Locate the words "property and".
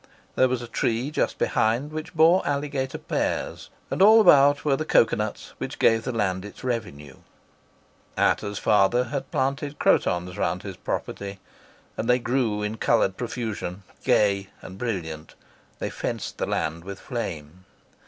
10.77-12.09